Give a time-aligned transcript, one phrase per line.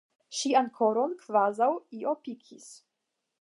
[0.37, 1.69] Ŝian koron kvazaŭ
[2.01, 2.67] io pikis.